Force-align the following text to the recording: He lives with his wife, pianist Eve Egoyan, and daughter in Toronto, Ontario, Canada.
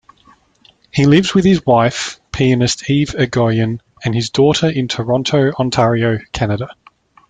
He 0.89 1.05
lives 1.05 1.35
with 1.35 1.45
his 1.45 1.63
wife, 1.63 2.19
pianist 2.31 2.89
Eve 2.89 3.09
Egoyan, 3.19 3.81
and 4.03 4.31
daughter 4.33 4.67
in 4.67 4.87
Toronto, 4.87 5.51
Ontario, 5.53 6.17
Canada. 6.31 6.73